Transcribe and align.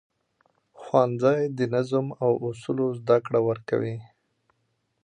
ښوونځی 0.81 1.41
د 1.57 1.59
نظم 1.73 2.07
او 2.23 2.31
اصولو 2.47 2.85
زده 2.99 3.17
کړه 3.25 3.39
ورکوي 3.49 3.97